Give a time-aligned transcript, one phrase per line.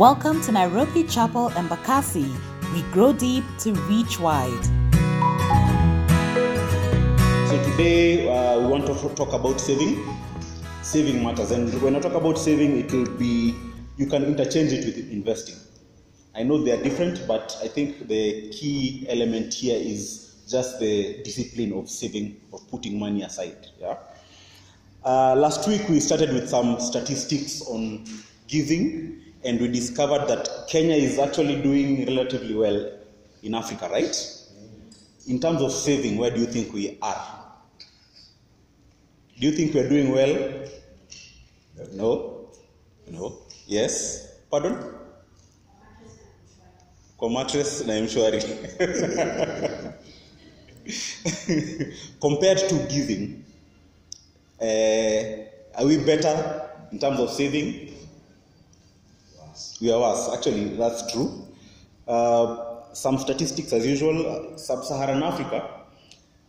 [0.00, 2.26] Welcome to Nairobi Chapel and Embakasi.
[2.72, 4.64] We grow deep to reach wide.
[7.50, 10.02] So today uh, we want to talk about saving.
[10.80, 13.54] Saving matters, and when I talk about saving, it will be
[13.98, 15.56] you can interchange it with investing.
[16.34, 21.22] I know they are different, but I think the key element here is just the
[21.24, 23.66] discipline of saving, of putting money aside.
[23.78, 23.98] Yeah.
[25.04, 28.06] Uh, last week we started with some statistics on
[28.48, 32.92] giving, and we discovered that Kenya is actually doing relatively well
[33.42, 34.14] in Africa, right?
[35.26, 37.44] In terms of saving, where do you think we are?
[39.38, 40.66] Do you think we're doing well?
[41.92, 42.48] No?
[43.10, 43.38] No?
[43.66, 44.28] Yes?
[44.50, 44.76] Pardon?
[47.16, 48.40] Kwa mattress na mshwari.
[52.20, 53.44] Compared to giving,
[54.60, 57.94] uh, are we better in terms of saving?
[59.80, 60.30] We are worse.
[60.34, 61.46] Actually, that's true.
[62.06, 65.84] Uh, some statistics, as usual, sub-Saharan Africa,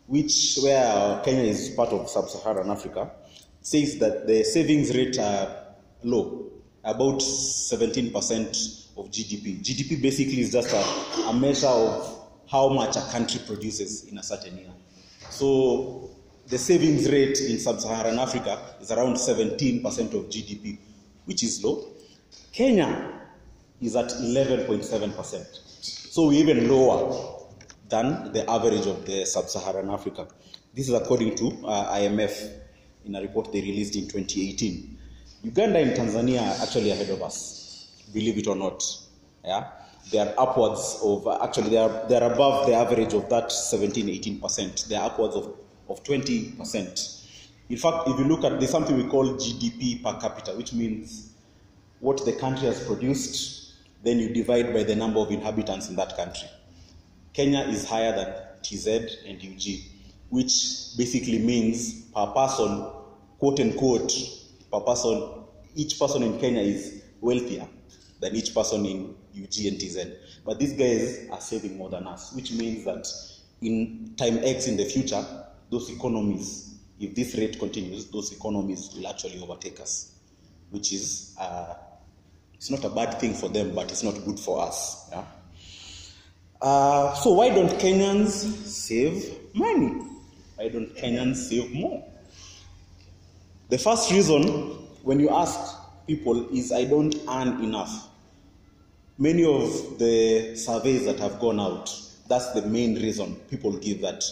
[0.08, 3.12] which where Kenya is part of sub-Saharan Africa,
[3.62, 6.50] says that the savings rate are low,
[6.84, 8.12] about 17%
[8.98, 9.62] of GDP.
[9.62, 14.24] GDP basically is just a, a measure of how much a country produces in a
[14.24, 14.72] certain year.
[15.30, 16.10] So
[16.48, 20.78] the savings rate in sub-Saharan Africa is around 17% of GDP,
[21.26, 21.86] which is low.
[22.52, 23.14] Kenya
[23.82, 25.84] is at 11.7%.
[26.12, 27.48] So we're even lower
[27.88, 30.28] than the average of the sub-Saharan Africa.
[30.74, 32.52] This is according to uh, IMF
[33.06, 34.98] in a report they released in 2018.
[35.44, 38.84] Uganda and Tanzania are actually ahead of us, believe it or not.
[39.46, 39.72] Yeah,
[40.12, 44.08] they are upwards of actually they are they are above the average of that 17,
[44.08, 44.86] 18 percent.
[44.88, 45.56] They are upwards of
[45.90, 47.24] of 20 percent.
[47.70, 51.31] In fact, if you look at there's something we call GDP per capita, which means
[52.02, 56.18] what the country has produced, then you divide by the number of inhabitants in that
[56.18, 56.50] country.
[57.34, 58.88] Kenya is higher than TZ
[59.26, 59.84] and UG,
[60.30, 62.92] which basically means per person,
[63.40, 64.12] quote unquote,
[64.72, 65.44] per person,
[65.76, 67.68] each person in Kenya is wealthier
[68.20, 70.08] than each person in UG and TZ.
[70.44, 73.08] But these guys are saving more than us, which means that
[73.62, 75.24] in time X in the future,
[75.70, 80.14] those economies, if this rate continues, those economies will actually overtake us,
[80.72, 81.76] which is uh,
[82.62, 85.10] it's not a bad thing for them, but it's not good for us.
[85.10, 85.26] Yeah?
[86.62, 88.30] Uh, so why don't Kenyans
[88.68, 90.00] save money?
[90.58, 92.06] Why don't Kenyans save more?
[93.70, 94.44] The first reason,
[95.02, 98.10] when you ask people, is I don't earn enough.
[99.18, 101.90] Many of the surveys that have gone out,
[102.28, 104.24] that's the main reason people give that.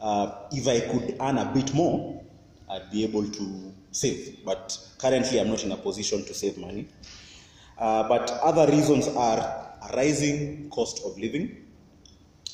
[0.00, 2.20] Uh, if I could earn a bit more,
[2.68, 4.44] I'd be able to save.
[4.44, 6.88] But currently, I'm not in a position to save money.
[7.78, 11.64] Uh, but other reasons are a rising cost of living.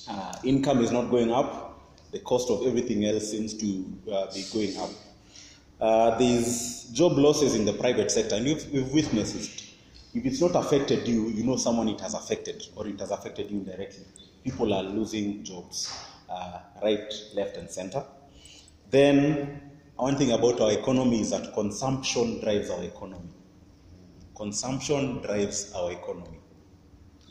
[0.08, 1.70] Uh, income is not going up.
[2.10, 4.90] The cost of everything else seems to uh, be going up.
[5.80, 9.62] Uh, there's job losses in the private sector, and you've, we've witnessed it.
[10.14, 13.50] If it's not affected you, you know someone it has affected, or it has affected
[13.50, 14.04] you directly.
[14.44, 15.96] People are losing jobs,
[16.28, 18.04] uh, right, left, and center.
[18.90, 19.60] Then,
[19.96, 23.30] one thing about our economy is that consumption drives our economy.
[24.42, 26.40] Consumption drives our economy.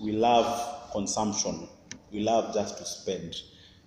[0.01, 1.67] We love consumption.
[2.09, 3.35] We love just to spend.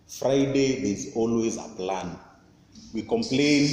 [0.07, 2.19] Friday, there's always a plan.
[2.93, 3.67] We complain,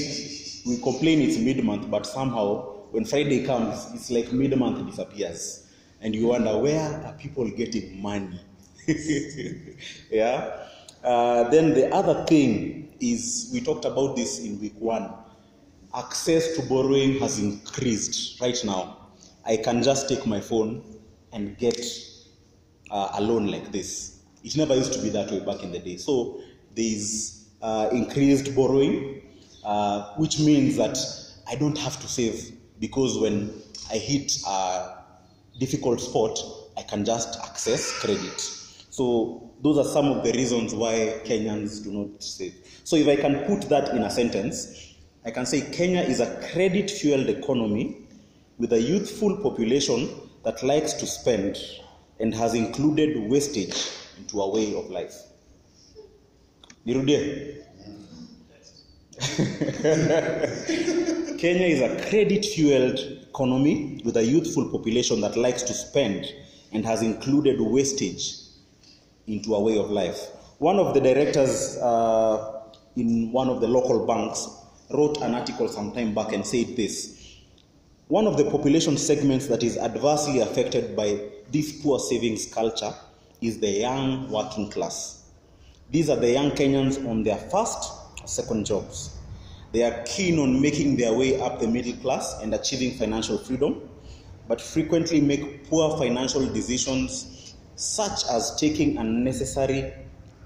[0.65, 5.67] we complain it's mid-month, but somehow when Friday comes, it's like mid-month disappears,
[5.99, 8.39] and you wonder where are people getting money?
[10.09, 10.65] yeah.
[11.03, 15.11] Uh, then the other thing is we talked about this in week one.
[15.93, 19.00] Access to borrowing has increased right now.
[19.45, 20.83] I can just take my phone
[21.33, 21.79] and get
[22.89, 24.21] uh, a loan like this.
[24.43, 25.97] It never used to be that way back in the day.
[25.97, 26.41] So
[26.75, 29.21] there's uh, increased borrowing,
[29.63, 30.97] uh, which means that
[31.47, 33.53] I don't have to save because when
[33.91, 34.97] I hit a
[35.59, 36.39] difficult spot,
[36.77, 38.39] I can just access credit.
[38.39, 42.55] So those are some of the reasons why Kenyans do not save.
[42.83, 46.41] So if I can put that in a sentence, I can say Kenya is a
[46.51, 48.07] credit-fueled economy
[48.61, 50.07] with a youthful population
[50.43, 51.57] that likes to spend
[52.19, 55.15] and has included wastage into a way of life.
[56.85, 57.57] Nirudie.
[61.39, 62.99] Kenya is a credit fueled
[63.29, 66.31] economy with a youthful population that likes to spend
[66.71, 68.35] and has included wastage
[69.25, 70.27] into a way of life.
[70.59, 72.61] One of the directors uh,
[72.95, 74.47] in one of the local banks
[74.91, 77.20] wrote an article some time back and said this
[78.11, 81.17] One of the population segments that is adversely affected by
[81.49, 82.93] this poor savings culture
[83.39, 85.29] is the young working class.
[85.89, 87.89] These are the young Kenyans on their first
[88.21, 89.17] or second jobs.
[89.71, 93.89] They are keen on making their way up the middle class and achieving financial freedom,
[94.45, 99.93] but frequently make poor financial decisions, such as taking unnecessary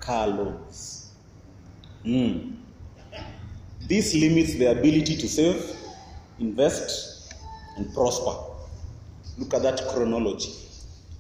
[0.02, 1.10] car loans.
[2.04, 2.58] Hmm.
[3.90, 5.76] This limits their ability to save,
[6.38, 7.15] invest,
[7.76, 8.34] and prosper.
[9.38, 10.54] Look at that chronology.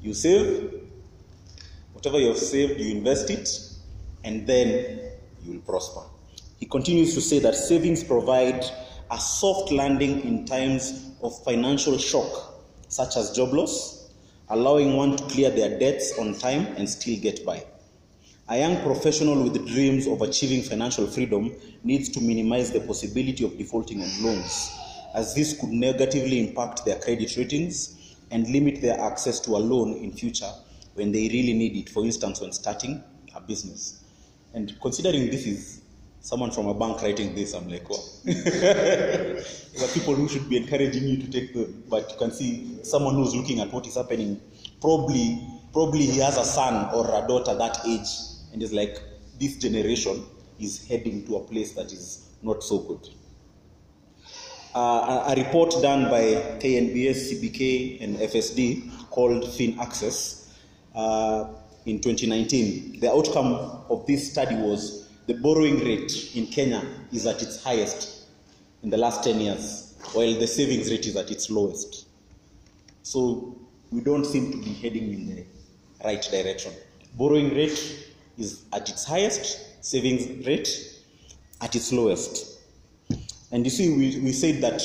[0.01, 0.71] You save,
[1.93, 3.49] whatever you have saved, you invest it,
[4.23, 4.99] and then
[5.43, 6.01] you will prosper.
[6.59, 8.63] He continues to say that savings provide
[9.11, 12.55] a soft landing in times of financial shock,
[12.87, 14.09] such as job loss,
[14.49, 17.63] allowing one to clear their debts on time and still get by.
[18.47, 21.51] A young professional with dreams of achieving financial freedom
[21.83, 24.71] needs to minimize the possibility of defaulting on loans,
[25.15, 29.93] as this could negatively impact their credit ratings and limit their access to a loan
[29.93, 30.51] in future
[30.95, 33.01] when they really need it, for instance, when starting
[33.33, 34.03] a business.
[34.53, 35.81] And considering this is
[36.19, 37.97] someone from a bank writing this, I'm like, wow.
[38.25, 39.39] there
[39.83, 43.15] are people who should be encouraging you to take them, but you can see someone
[43.15, 44.41] who's looking at what is happening.
[44.81, 45.41] Probably,
[45.71, 48.07] probably he has a son or a daughter that age,
[48.51, 48.97] and is like,
[49.39, 50.25] this generation
[50.59, 53.09] is heading to a place that is not so good.
[54.75, 56.21] Uh, a, report done by
[56.59, 60.49] KNBS, CBK, and FSD called FinAccess
[60.93, 61.47] uh,
[61.85, 62.99] in 2019.
[62.99, 63.53] The outcome
[63.89, 66.83] of this study was the borrowing rate in Kenya
[67.13, 68.25] is at its highest
[68.83, 72.07] in the last 10 years, while the savings rate is at its lowest.
[73.03, 73.55] So
[73.91, 75.45] we don't seem to be heading in the
[76.03, 76.73] right direction.
[77.13, 81.01] Borrowing rate is at its highest, savings rate
[81.61, 82.54] at its lowest.
[83.55, 84.83] And you see, we, we said that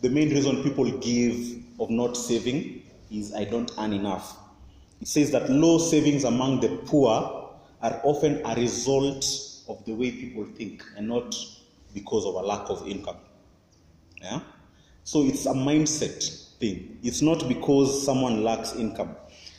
[0.00, 4.38] the main reason people give of not saving is I don't earn enough.
[5.00, 7.10] It says that low savings among the poor
[7.82, 9.24] are often a result
[9.68, 11.34] of the way people think and not
[11.94, 13.16] because of a lack of income.
[14.20, 14.38] Yeah?
[15.02, 16.22] So it's a mindset
[16.60, 17.00] thing.
[17.02, 19.16] It's not because someone lacks income.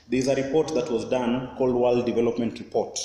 [0.08, 2.98] There's a report that was done called World Development Report,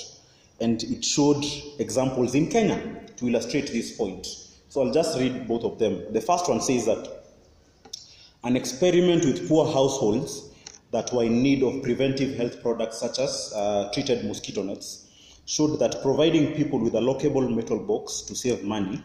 [0.60, 1.44] and it showed
[1.81, 4.47] examples in Kenya to illustrate this point.
[4.69, 6.12] So I'll just read both of them.
[6.12, 7.25] The first one says that
[8.44, 10.50] an experiment with poor households
[10.91, 15.09] that were in need of preventive health products such as uh, treated mosquito nets
[15.47, 19.03] showed that providing people with a lockable metal box to save money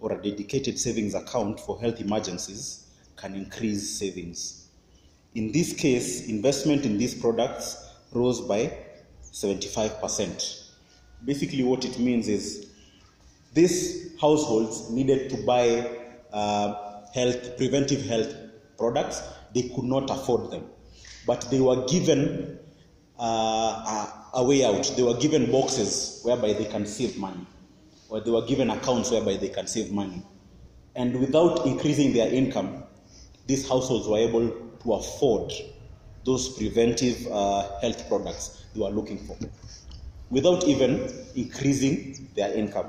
[0.00, 4.68] or a dedicated savings account for health emergencies can increase savings.
[5.34, 8.72] In this case, investment in these products rose by
[9.32, 10.70] 75%.
[11.24, 12.71] Basically, what it means is
[13.52, 15.98] these households needed to buy
[16.32, 18.34] uh, health, preventive health
[18.78, 19.22] products.
[19.54, 20.64] They could not afford them,
[21.26, 22.58] but they were given
[23.18, 24.92] uh, a, a way out.
[24.96, 27.46] They were given boxes whereby they can save money,
[28.08, 30.22] or they were given accounts whereby they can save money.
[30.94, 32.84] And without increasing their income,
[33.46, 34.48] these households were able
[34.82, 35.52] to afford
[36.24, 39.36] those preventive uh, health products they were looking for
[40.30, 42.86] without even increasing their income.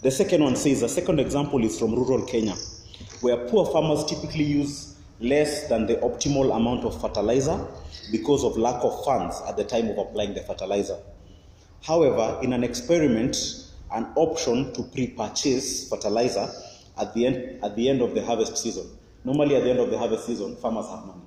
[0.00, 2.54] The second one says the second example is from rural Kenya,
[3.20, 7.66] where poor farmers typically use less than the optimal amount of fertilizer
[8.12, 10.96] because of lack of funds at the time of applying the fertilizer.
[11.82, 13.36] However, in an experiment,
[13.90, 16.48] an option to pre-purchase fertilizer
[16.96, 18.86] at the end at the end of the harvest season.
[19.24, 21.22] Normally, at the end of the harvest season, farmers have money,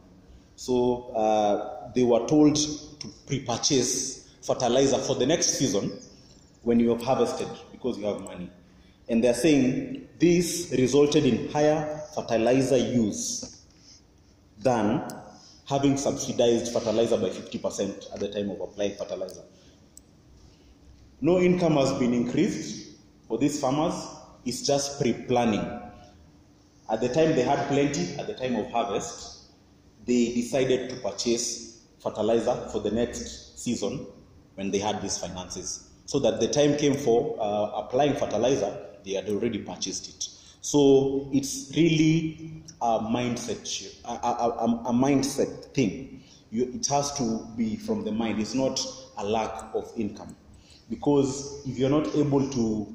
[0.55, 5.91] so uh, they were told to pre-purchase fertilizer for the next season
[6.61, 8.49] when you have harvested because you have money.
[9.11, 13.61] And they're saying this resulted in higher fertilizer use
[14.57, 15.05] than
[15.67, 19.41] having subsidized fertilizer by 50% at the time of applying fertilizer.
[21.19, 22.91] No income has been increased
[23.27, 23.93] for these farmers,
[24.45, 25.59] it's just pre planning.
[26.89, 29.51] At the time they had plenty, at the time of harvest,
[30.05, 34.07] they decided to purchase fertilizer for the next season
[34.55, 35.89] when they had these finances.
[36.05, 40.27] So that the time came for uh, applying fertilizer, they had already purchased it.
[40.61, 46.23] So it's really a mindset a, a, a, a mindset thing.
[46.51, 48.39] You, it has to be from the mind.
[48.39, 48.79] It's not
[49.17, 50.35] a lack of income.
[50.89, 52.93] Because if you're not able to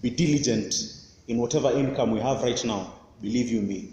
[0.00, 0.74] be diligent
[1.28, 3.90] in whatever income we have right now, believe you me,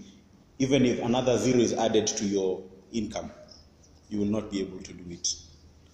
[0.59, 3.31] even if another zero is added to your income,
[4.09, 5.27] you will not be able to do it.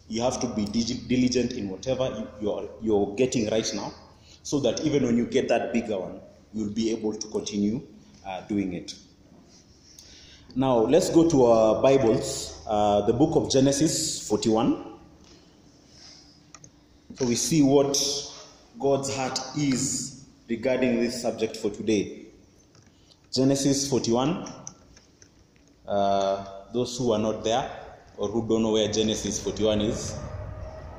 [0.10, 3.94] You have to be diligent in whatever you're, you're getting right now,
[4.50, 6.20] so that even when you get that bigger one,
[6.56, 7.84] you'll be able to continue
[8.26, 8.96] uh, doing it.
[10.56, 14.86] Now, let's go to our Bibles, uh, the book of Genesis 41.
[17.14, 17.96] So we see what
[18.80, 22.26] God's heart is regarding this subject for today.
[23.32, 24.52] Genesis 41.
[25.88, 27.70] Uh, those who are not there
[28.18, 30.16] or who don't know where Genesis 41 is,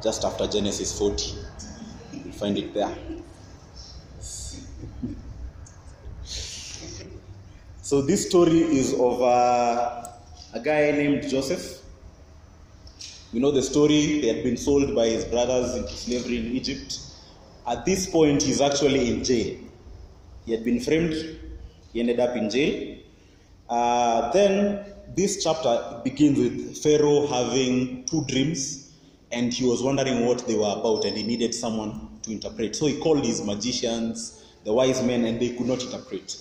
[0.05, 1.35] just after Genesis 40,
[2.13, 2.97] you'll find it there.
[7.91, 10.07] So this story is of uh,
[10.55, 11.83] a guy named Joseph.
[13.33, 14.01] We know the story.
[14.01, 17.01] He had been sold by his brothers into slavery in Egypt.
[17.67, 19.59] At this point, he's actually in jail.
[20.47, 21.15] He had been framed.
[21.93, 22.99] He ended up in jail.
[23.69, 24.85] Uh, then
[25.17, 28.95] this chapter begins with Pharaoh having two dreams,
[29.33, 32.77] and he was wondering what they were about, and he needed someone to interpret.
[32.77, 36.37] So he called his magicians, the wise men, and they could not interpret.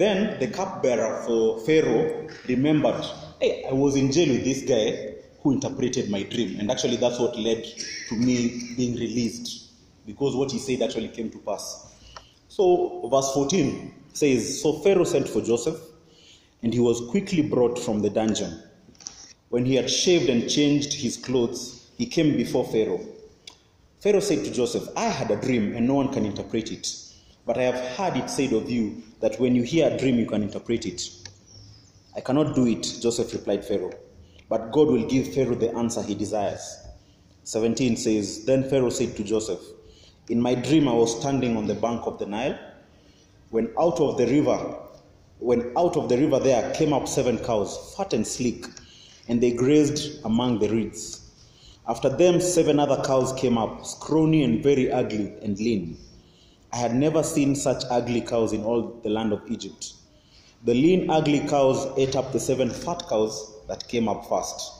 [0.00, 3.04] Then the cupbearer for Pharaoh remembered,
[3.38, 6.58] hey, I was in jail with this guy who interpreted my dream.
[6.58, 7.62] And actually, that's what led
[8.08, 9.72] to me being released
[10.06, 11.92] because what he said actually came to pass.
[12.48, 15.78] So, verse 14 says So Pharaoh sent for Joseph,
[16.62, 18.58] and he was quickly brought from the dungeon.
[19.50, 23.04] When he had shaved and changed his clothes, he came before Pharaoh.
[23.98, 26.88] Pharaoh said to Joseph, I had a dream, and no one can interpret it.
[27.44, 30.26] But I have heard it said of you that when you hear a dream, you
[30.26, 31.02] can interpret it.
[32.16, 33.92] I cannot do it, Joseph replied Pharaoh.
[34.48, 36.86] But God will give Pharaoh the answer he desires.
[37.44, 39.60] 17 says, Then Pharaoh said to Joseph,
[40.28, 42.58] In my dream I was standing on the bank of the Nile,
[43.50, 44.76] when out of the river,
[45.38, 48.66] when out of the river there came up seven cows, fat and sleek,
[49.28, 51.30] and they grazed among the reeds.
[51.88, 55.98] After them, seven other cows came up, scrawny and very ugly and lean.
[56.72, 59.94] I had never seen such ugly cows in all the land of Egypt.
[60.64, 64.72] The lean, ugly cows ate up the seven fat cows that came up first.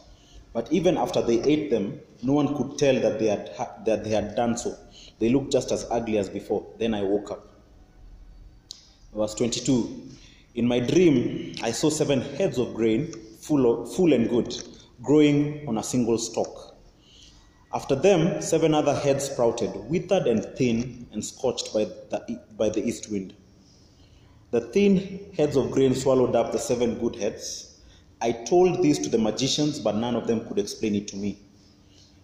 [0.52, 4.04] But even after they ate them, no one could tell that they had, ha- that
[4.04, 4.76] they had done so.
[5.18, 6.66] They looked just as ugly as before.
[6.78, 7.48] Then I woke up.
[9.14, 10.08] Verse 22
[10.54, 14.54] In my dream, I saw seven heads of grain, full, of, full and good,
[15.02, 16.69] growing on a single stalk.
[17.72, 22.84] After them, seven other heads sprouted, withered and thin, and scorched by the, by the
[22.84, 23.32] east wind.
[24.50, 27.78] The thin heads of grain swallowed up the seven good heads.
[28.20, 31.38] I told this to the magicians, but none of them could explain it to me.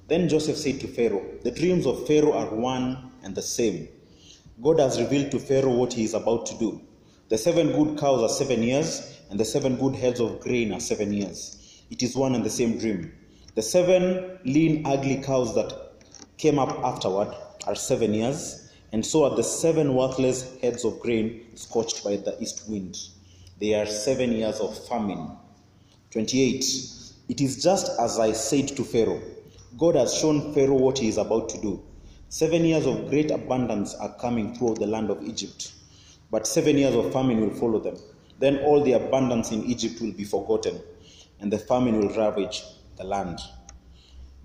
[0.09, 3.89] Then Joseph said to Pharaoh, The dreams of Pharaoh are one and the same.
[4.61, 6.81] God has revealed to Pharaoh what he is about to do.
[7.29, 10.81] The seven good cows are seven years, and the seven good heads of grain are
[10.81, 11.83] seven years.
[11.91, 13.13] It is one and the same dream.
[13.57, 15.73] The seven lean, ugly cows that
[16.37, 17.35] came up afterward
[17.67, 22.37] are seven years, and so are the seven worthless heads of grain scorched by the
[22.39, 22.99] east wind.
[23.59, 25.31] They are seven years of famine.
[26.11, 26.67] 28.
[27.31, 29.23] It is just as I said to Pharaoh
[29.79, 31.83] God has shown Pharaoh what he is about to do.
[32.29, 35.73] Seven years of great abundance are coming throughout the land of Egypt,
[36.31, 37.97] but seven years of famine will follow them.
[38.39, 40.79] Then all the abundance in Egypt will be forgotten,
[41.41, 42.63] and the famine will ravage
[42.97, 43.39] the land.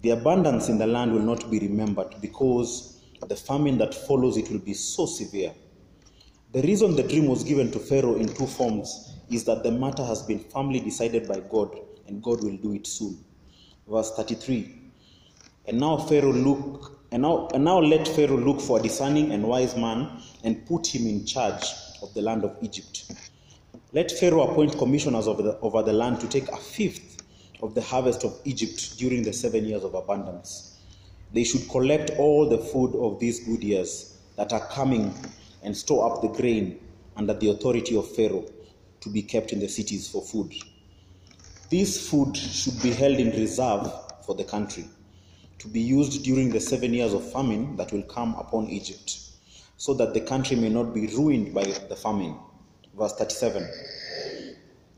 [0.01, 4.49] The abundance in the land will not be remembered because the famine that follows it
[4.49, 5.53] will be so severe.
[6.53, 10.03] The reason the dream was given to Pharaoh in two forms is that the matter
[10.03, 13.23] has been firmly decided by God, and God will do it soon.
[13.87, 14.75] Verse 33
[15.67, 19.43] And now Pharaoh look and now, and now let Pharaoh look for a discerning and
[19.43, 21.63] wise man and put him in charge
[22.01, 23.11] of the land of Egypt.
[23.91, 27.20] Let Pharaoh appoint commissioners over the, over the land to take a fifth
[27.61, 30.79] of the harvest of Egypt during the seven years of abundance.
[31.33, 35.13] They should collect all the food of these good years that are coming
[35.63, 36.79] and store up the grain
[37.15, 38.45] under the authority of Pharaoh
[39.01, 40.53] to be kept in the cities for food.
[41.69, 43.91] This food should be held in reserve
[44.25, 44.85] for the country
[45.59, 49.19] to be used during the seven years of famine that will come upon Egypt,
[49.77, 52.35] so that the country may not be ruined by the famine.
[52.97, 53.69] Verse 37.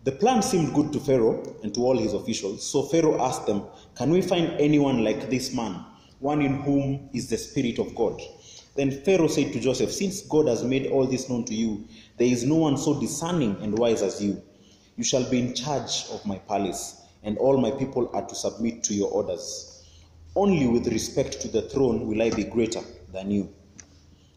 [0.04, 3.64] The plan seemed good to Pharaoh and to all his officials, so Pharaoh asked them,
[3.96, 5.82] Can we find anyone like this man,
[6.20, 8.22] one in whom is the Spirit of God?
[8.76, 12.28] Then Pharaoh said to Joseph, Since God has made all this known to you, there
[12.28, 14.42] is no one so discerning and wise as you.
[14.98, 18.84] You shall be in charge of my palace, and all my people are to submit
[18.84, 19.86] to your orders.
[20.36, 22.82] Only with respect to the throne will I be greater
[23.14, 23.54] than you.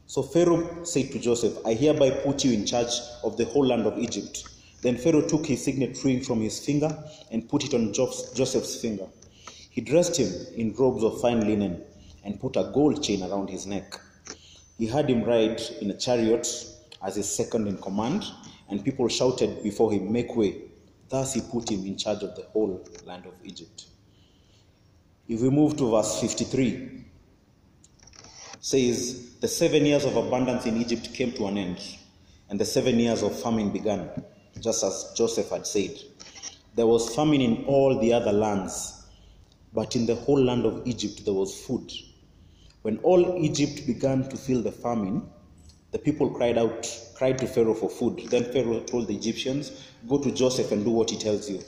[0.07, 2.93] So Pharaoh said to Joseph, I hereby put you in charge
[3.25, 4.47] of the whole land of Egypt.
[4.83, 6.97] Then Pharaoh took his signet ring from his finger
[7.31, 9.07] and put it on Joseph's finger.
[9.71, 11.83] He dressed him in robes of fine linen
[12.25, 14.01] and put a gold chain around his neck.
[14.79, 16.47] He had him ride in a chariot
[17.03, 18.25] as his second in command,
[18.69, 20.63] and people shouted before him, Make way,
[21.09, 23.87] Thus, he put him in charge of the whole land of Egypt.
[25.29, 27.05] If we move to verse 53,
[28.61, 31.79] says, The seven years of abundance in Egypt came to an end,
[32.51, 34.09] and the seven years of famine began,
[34.61, 35.99] just as Joseph had said.
[36.75, 39.05] There was famine in all the other lands,
[39.73, 41.93] but in the whole land of Egypt there was food.
[42.83, 45.29] When all Egypt began to feel the famine,
[45.93, 48.29] the people cried out, cried to Pharaoh for food.
[48.29, 49.73] Then Pharaoh told the Egyptians,
[50.09, 51.63] Go to Joseph and do what he tells you.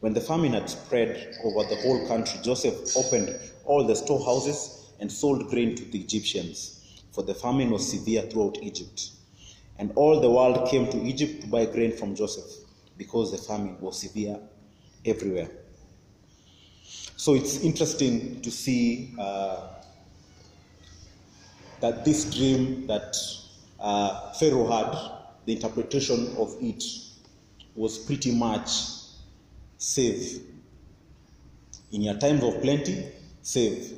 [0.00, 5.10] When the famine had spread over the whole country, Joseph opened all the storehouses and
[5.10, 9.10] sold grain to the Egyptians, for the famine was severe throughout Egypt.
[9.78, 12.50] And all the world came to Egypt to buy grain from Joseph,
[12.96, 14.38] because the famine was severe
[15.04, 15.50] everywhere.
[17.16, 19.68] So it's interesting to see uh,
[21.80, 23.16] that this dream that
[23.80, 24.96] uh, Pharaoh had,
[25.44, 26.82] the interpretation of it
[27.74, 28.70] was pretty much
[29.78, 30.42] save.
[31.92, 33.06] In your times of plenty,
[33.42, 33.92] save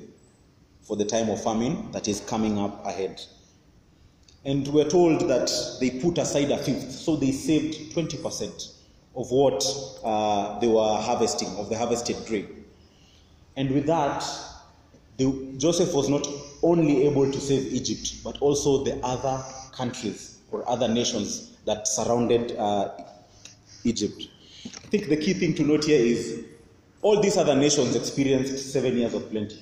[0.82, 3.20] for the time of famine that is coming up ahead.
[4.44, 8.72] And we're told that they put aside a fifth, so they saved 20%
[9.16, 9.64] of what
[10.04, 12.64] uh, they were harvesting, of the harvested grain.
[13.56, 14.24] And with that,
[15.16, 16.26] the, Joseph was not
[16.62, 19.42] only able to save Egypt, but also the other
[19.72, 22.90] countries or other nations that surrounded uh,
[23.84, 24.28] Egypt.
[24.64, 26.44] I think the key thing to note here is
[27.02, 29.60] all these other nations experienced seven years of plenty.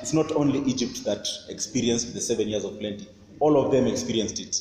[0.00, 3.06] It's not only Egypt that experienced the seven years of plenty,
[3.40, 4.60] all of them experienced it.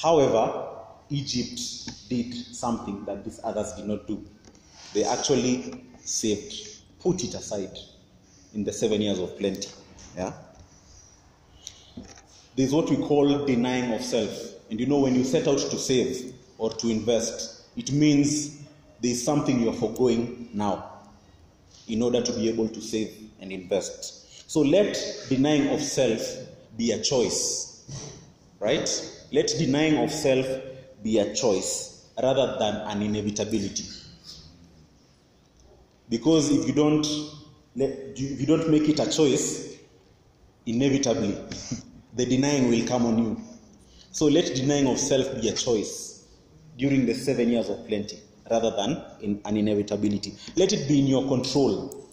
[0.00, 0.68] However,
[1.10, 4.24] Egypt did something that these others did not do.
[4.94, 6.54] They actually saved,
[7.00, 7.76] put it aside
[8.54, 9.68] in the seven years of plenty.
[10.16, 10.32] Yeah?
[12.56, 14.30] There's what we call denying of self.
[14.70, 18.62] And you know, when you set out to save or to invest, it means
[19.00, 20.90] there's something you're foregoing now
[21.88, 24.50] in order to be able to save and invest.
[24.50, 24.96] So let
[25.28, 26.20] denying of self
[26.76, 27.69] be a choice,
[28.58, 28.88] right?
[29.32, 30.46] Let denying of self
[31.02, 33.84] be a choice rather than an inevitability.
[36.08, 37.06] Because if you don't
[37.76, 39.78] if you don't make it a choice,
[40.66, 41.38] inevitably
[42.14, 43.40] the denying will come on you.
[44.10, 46.26] So let denying of self be a choice
[46.76, 48.18] during the seven years of plenty
[48.50, 50.34] rather than in an inevitability.
[50.56, 52.08] Let it be in your control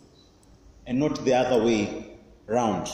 [0.86, 2.88] and not the other way round.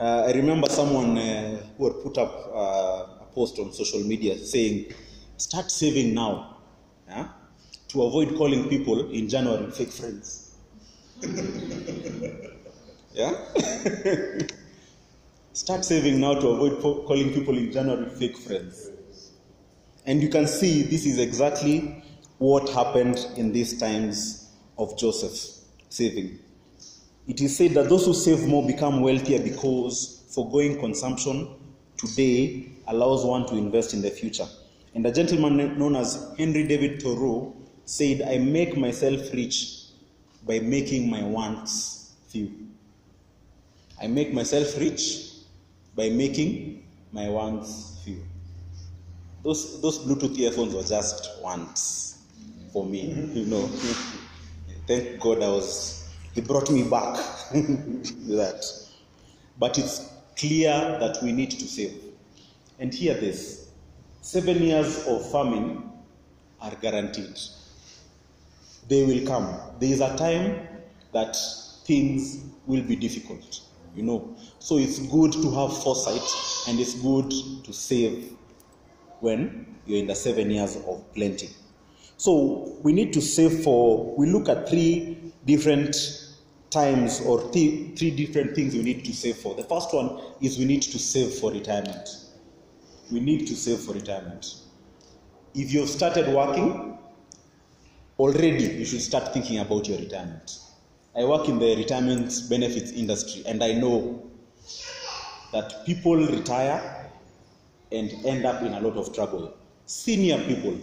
[0.00, 4.38] Uh, I remember someone uh, who had put up uh, a post on social media
[4.38, 4.94] saying,
[5.36, 6.56] Start saving now
[7.06, 7.28] yeah,
[7.88, 10.56] to avoid calling people in January fake friends.
[13.12, 13.34] yeah?
[15.52, 18.88] Start saving now to avoid po- calling people in January fake friends.
[20.06, 22.02] And you can see this is exactly
[22.38, 25.38] what happened in these times of Joseph
[25.90, 26.38] saving.
[27.28, 31.48] It is said that those who save more become wealthier because foregoing consumption
[31.96, 34.46] today allows one to invest in the future.
[34.94, 37.54] And a gentleman known as Henry David Thoreau
[37.84, 39.84] said, I make myself rich
[40.46, 42.50] by making my wants few.
[44.02, 45.30] I make myself rich
[45.94, 48.22] by making my wants few.
[49.42, 52.18] Those, those Bluetooth earphones were just wants
[52.72, 53.66] for me, you know.
[54.86, 55.99] Thank God I was,
[56.34, 57.16] He brought me back
[57.52, 58.64] that.
[59.58, 62.02] But it's clear that we need to save.
[62.78, 63.68] And hear this
[64.22, 65.90] seven years of famine
[66.60, 67.38] are guaranteed.
[68.88, 69.54] They will come.
[69.78, 70.66] There is a time
[71.12, 71.36] that
[71.84, 73.60] things will be difficult,
[73.94, 74.36] you know.
[74.58, 76.22] So it's good to have foresight
[76.68, 77.30] and it's good
[77.64, 78.32] to save
[79.20, 81.50] when you're in the seven years of plenty.
[82.16, 85.96] So we need to save for, we look at three different
[86.70, 89.54] times or th- three different things we need to save for.
[89.54, 92.08] The first one is we need to save for retirement.
[93.10, 94.54] We need to save for retirement.
[95.54, 96.96] If you've started working,
[98.18, 100.60] already you should start thinking about your retirement.
[101.16, 104.30] I work in the retirement benefits industry and I know
[105.52, 107.10] that people retire
[107.90, 109.52] and end up in a lot of trouble.
[109.86, 110.78] Senior people,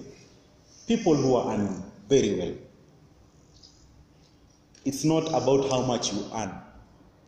[0.85, 2.53] people who are earning very well.
[4.87, 6.49] It's not about how much you earn.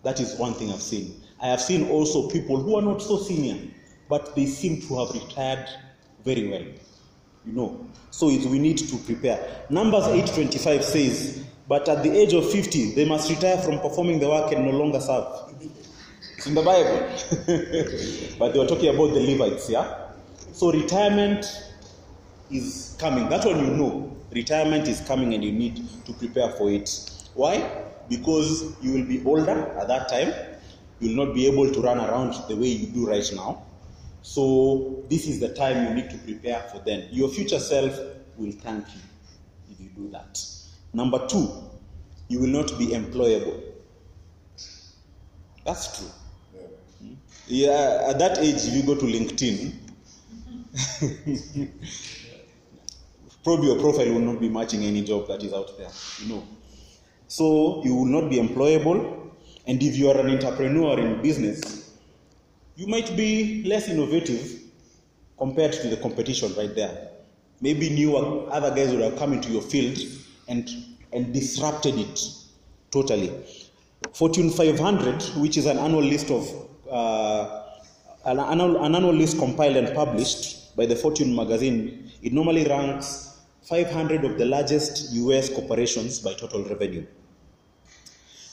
[0.03, 1.21] That is one thing I've seen.
[1.41, 3.57] I have seen also people who are not so senior,
[4.07, 5.67] but they seem to have retired
[6.23, 6.63] very well.
[7.45, 9.65] You know, so we need to prepare.
[9.69, 14.29] Numbers 8:25 says, "But at the age of 50, they must retire from performing the
[14.29, 15.27] work and no longer serve."
[16.37, 16.97] It's in the Bible.
[18.39, 20.13] but they were talking about the Levites, yeah?
[20.53, 21.45] So retirement
[22.49, 23.27] is coming.
[23.27, 24.15] That one you know.
[24.31, 27.18] Retirement is coming and you need to prepare for it.
[27.39, 27.63] Why?
[28.09, 30.33] Because you will be older at that time.
[30.99, 33.63] You will not be able to run around the way you do right now.
[34.21, 37.07] So this is the time you need to prepare for then.
[37.11, 37.97] Your future self
[38.35, 38.99] will thank you
[39.71, 40.37] if you do that.
[40.91, 41.49] Number two,
[42.27, 43.61] you will not be employable.
[45.65, 46.11] That's true.
[47.47, 49.75] Yeah, at that age, if you go to LinkedIn,
[53.45, 55.87] probably your profile will not be matching any job that is out there.
[56.21, 56.43] You know.
[57.29, 59.29] So you will not be employable,
[59.67, 61.93] and if you are an entrepreneur in business,
[62.75, 64.59] you might be less innovative
[65.37, 67.09] compared to the competition right there.
[67.61, 69.99] Maybe new other guys would have come into your field
[70.47, 70.67] and
[71.11, 72.19] and disrupted it
[72.89, 73.31] totally.
[74.13, 76.49] Fortune 500, which is an annual list of
[76.89, 77.63] uh,
[78.25, 83.37] an, annual, an annual list compiled and published by the Fortune magazine, it normally ranks
[83.63, 87.05] 500 of the largest US corporations by total revenue.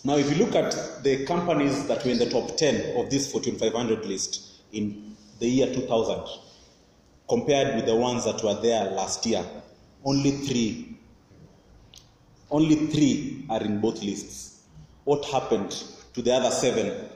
[0.06, 3.32] Now, if you look at the companies that were in the top 10 of this
[3.32, 6.22] Fortune 500 list in the year 2000,
[7.28, 9.44] compared with the ones that were there last year,
[10.04, 10.96] only three,
[12.52, 14.62] only three are in both lists.
[15.02, 15.72] What happened
[16.14, 17.08] to the other seven?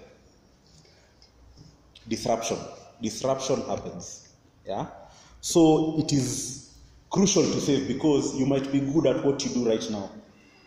[2.09, 2.59] Disruption.
[3.01, 4.31] Disruption happens.
[4.67, 4.89] Yeah.
[5.41, 6.75] So it is
[7.09, 10.11] crucial to save because you might be good at what you do right now,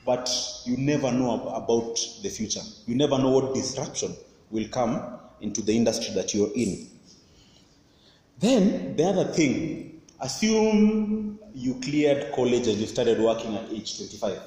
[0.06, 0.30] but
[0.66, 2.62] you never know about the future.
[2.86, 4.16] You never know what disruption
[4.52, 6.88] will come into the industry that you're in.
[8.40, 14.42] Then the other thing, assume you cleared college and you started working at age 25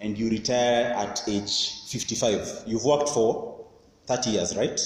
[0.00, 2.64] and you retire at age 55.
[2.66, 3.66] You've worked for
[4.06, 4.80] 30 years, right?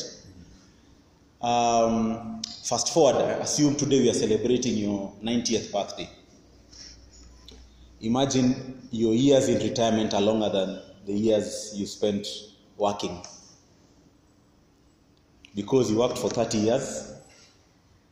[1.41, 6.09] Um, fast forward, assume today we are celebrating your 90th birthday.
[8.01, 12.27] Imagine your years in retirement are longer than the years you spent
[12.77, 13.21] working.
[15.55, 17.15] Because you worked for 30 years,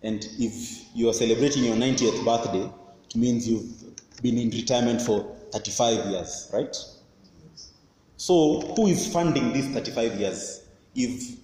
[0.03, 2.69] and if you are celebrating your 90th birthday,
[3.09, 6.77] it means you've been in retirement for 35 years, right?
[8.17, 10.67] So, who is funding these 35 years?
[10.95, 11.37] If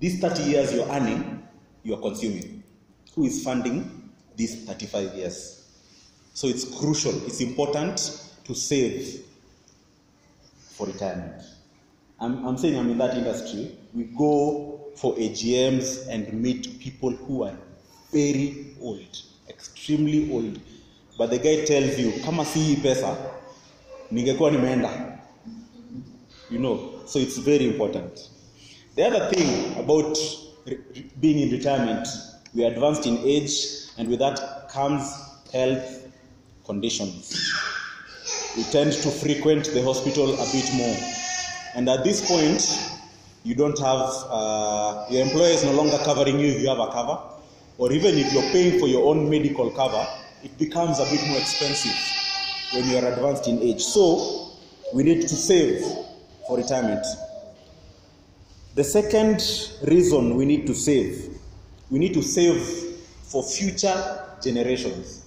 [0.00, 1.46] these 30 years you're earning,
[1.82, 2.62] you are consuming.
[3.14, 5.63] Who is funding these 35 years?
[6.34, 7.98] So, it's crucial, it's important
[8.44, 9.24] to save
[10.72, 11.42] for retirement.
[12.20, 13.76] I'm, I'm saying I'm in that industry.
[13.94, 17.56] We go for AGMs and meet people who are
[18.12, 20.60] very old, extremely old.
[21.16, 23.16] But the guy tells you, kama si pesa,
[24.12, 25.18] ningekuwa nimeenda.
[26.50, 28.28] You know, so it's very important.
[28.96, 30.18] The other thing about
[30.66, 30.78] re-
[31.20, 32.06] being in retirement,
[32.54, 33.52] we advanced in age,
[33.98, 35.02] and with that comes
[35.52, 36.03] health
[36.64, 37.52] conditions.
[38.56, 40.96] We tend to frequent the hospital a bit more.
[41.74, 42.62] And at this point,
[43.42, 46.88] you don't have, uh, your employer is no longer covering you if you have a
[46.88, 47.18] cover,
[47.78, 50.06] or even if you're paying for your own medical cover,
[50.42, 51.96] it becomes a bit more expensive
[52.72, 53.82] when you are advanced in age.
[53.82, 54.52] So,
[54.94, 55.82] we need to save
[56.46, 57.04] for retirement.
[58.74, 59.40] The second
[59.86, 61.38] reason we need to save,
[61.90, 62.60] we need to save
[63.22, 65.23] for future generations.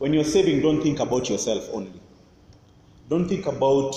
[0.00, 2.00] When you're saving, don't think about yourself only.
[3.10, 3.94] Don't think about,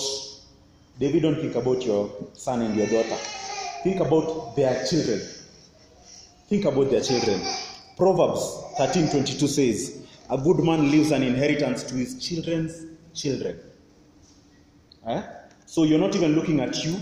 [1.00, 3.16] David, don't think about your son and your daughter.
[3.82, 5.22] Think about their children.
[6.50, 7.40] Think about their children.
[7.96, 8.42] Proverbs
[8.76, 9.96] 13:22 says,
[10.28, 12.82] "A good man leaves an inheritance to his children's
[13.14, 13.58] children."
[15.06, 15.22] Eh?
[15.64, 16.96] So you're not even looking at you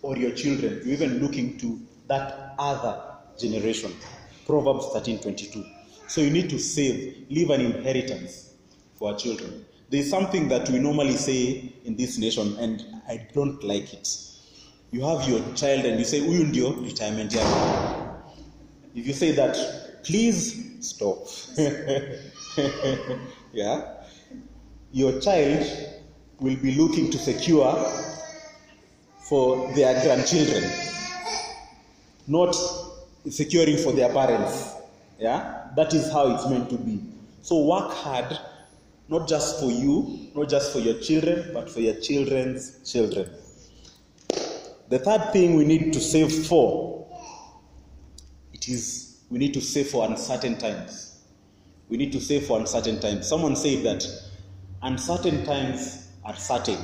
[0.00, 0.80] or your children.
[0.84, 3.02] You're even looking to that other
[3.36, 3.90] generation.
[4.46, 5.64] Proverbs 13:22.
[6.06, 8.43] So you need to save, leave an inheritance
[9.04, 9.64] for our children.
[9.90, 14.08] There's something that we normally say in this nation, and I don't like it.
[14.92, 18.22] You have your child and you say, "Huyu ndio retirement yako."
[18.94, 19.56] If you say that,
[20.04, 20.38] please
[20.80, 21.18] stop.
[23.52, 23.82] yeah?
[24.92, 25.66] Your child
[26.40, 27.74] will be looking to secure
[29.28, 30.64] for their grandchildren,
[32.26, 32.56] not
[33.28, 34.72] securing for their parents.
[35.18, 35.68] Yeah?
[35.76, 37.00] That is how it's meant to be.
[37.42, 38.38] So work hard,
[39.08, 43.28] not just for you, not just for your children, but for your children's children.
[44.88, 47.06] The third thing we need to save for
[48.52, 51.20] it is we need to save for uncertain times.
[51.88, 53.28] We need to save for uncertain times.
[53.28, 54.06] Someone said that
[54.82, 56.78] uncertain times are certain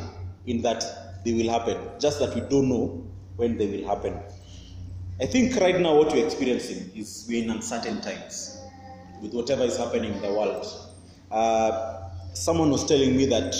[0.47, 3.07] in that they will happen, just that we don't know
[3.37, 4.19] when they will happen.
[5.21, 8.61] I think right now what we're experiencing is we're in uncertain times.
[9.21, 10.67] with whatever is happening in the world.
[11.31, 13.55] Uh, someone was telling me that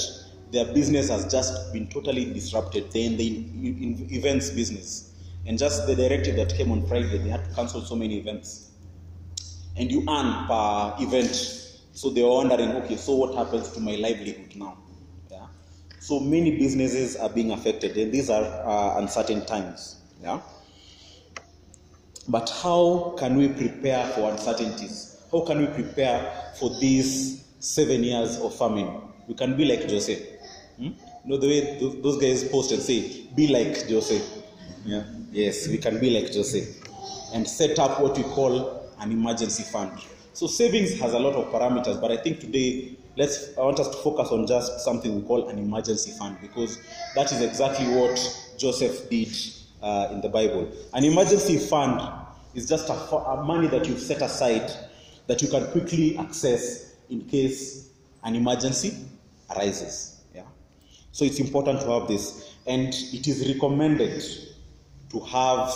[0.51, 2.91] their business has just been totally disrupted.
[2.93, 5.07] They're in the events business.
[5.47, 8.71] And just the directive that came on Friday, they had to cancel so many events.
[9.77, 11.35] And you earn per event.
[11.93, 14.79] So they were wondering, okay, so what happens to my livelihood now?
[15.31, 15.47] Yeah.
[15.99, 19.97] So many businesses are being affected, and these are uh, uncertain times.
[20.23, 20.41] Yeah.
[22.29, 25.23] But how can we prepare for uncertainties?
[25.33, 28.91] How can we prepare for these seven years of famine?
[29.29, 30.21] We can be like Joseph.
[30.77, 30.85] Hmm?
[30.85, 30.95] You
[31.27, 34.27] know the way those, guys post and say, "Be like Joseph."
[34.85, 35.05] Yeah.
[35.31, 36.81] Yes, we can be like Joseph
[37.33, 39.93] and set up what we call an emergency fund.
[40.33, 43.89] So savings has a lot of parameters, but I think today let's I want us
[43.89, 46.79] to focus on just something we call an emergency fund because
[47.15, 48.19] that is exactly what
[48.59, 49.37] Joseph did
[49.83, 50.71] uh, in the Bible.
[50.95, 52.01] An emergency fund
[52.55, 54.71] is just a, a money that you've set aside
[55.27, 57.91] that you can quickly access in case
[58.23, 58.97] an emergency
[59.55, 60.21] arises.
[60.35, 60.45] Yeah.
[61.13, 64.23] So it's important to have this, and it is recommended
[65.11, 65.75] to have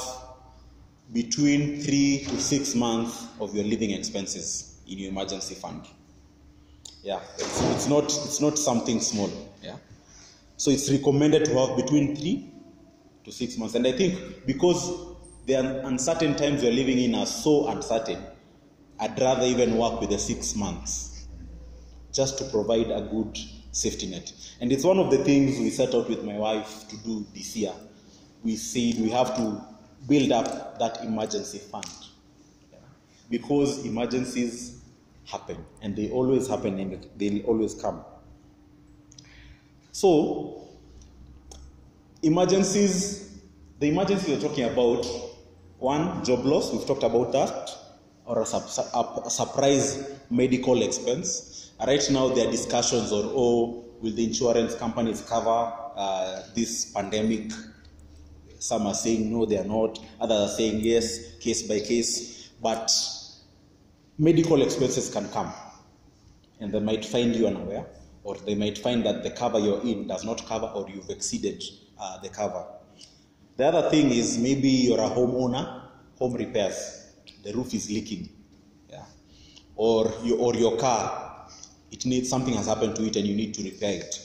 [1.13, 5.85] between three to six months of your living expenses in your emergency fund.
[7.03, 9.31] Yeah, it's, it's not it's not something small.
[9.63, 9.77] Yeah,
[10.57, 12.51] so it's recommended to have between three
[13.25, 15.15] to six months, and I think because
[15.47, 18.23] the uncertain times we're living in are so uncertain,
[18.99, 21.14] I'd rather even work with the six months
[22.15, 23.39] just to provide a good
[23.73, 24.33] safety net.
[24.61, 27.57] And it's one of the things we set out with my wife to do this
[27.57, 27.73] year.
[28.43, 29.61] We said we have to
[30.09, 31.87] build up that emergency fund
[33.31, 34.83] because emergencies
[35.27, 38.05] happen and they always happen and they'll always come.
[39.93, 40.69] So,
[42.23, 43.39] emergencies,
[43.79, 45.05] the emergencies we're talking about,
[45.79, 47.71] one, job loss, we've talked about that,
[48.27, 51.64] or a, a surprise medical expense.
[51.81, 57.51] Right now, there are discussions on, oh, will the insurance companies cover uh, this pandemic?
[58.59, 59.99] Some are saying no, they are not.
[60.21, 62.51] Others are saying yes, case by case.
[62.63, 62.91] But
[64.19, 65.53] medical expenses can come,
[66.61, 67.87] and they might find you unaware,
[68.23, 71.63] or they might find that the cover you're in does not cover, or you've exceeded
[72.01, 72.65] uh, the cover.
[73.57, 75.83] The other thing is maybe you're a homeowner,
[76.19, 78.31] home repairs, the roof is leaking,
[78.89, 79.05] yeah,
[79.77, 81.24] or you, or your car,
[81.95, 84.19] it needs something has happened to it and you need to repair it.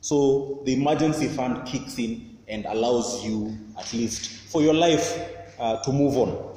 [0.00, 5.18] So the emergency fund kicks in and allows you at least for your life
[5.58, 6.56] uh, to move on.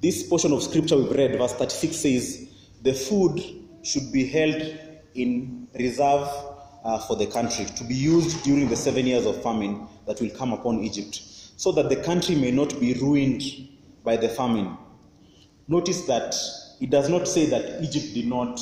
[0.00, 2.48] This portion of scripture we've read, verse 36 says,
[2.80, 3.42] the food
[3.82, 4.62] should be held
[5.14, 6.26] in reserve
[6.84, 10.30] uh, for the country to be used during the seven years of famine that will
[10.30, 11.16] come upon Egypt,
[11.56, 13.42] so that the country may not be ruined
[14.04, 14.74] by the famine.
[15.66, 16.34] Notice that
[16.80, 18.58] it does not say that Egypt did not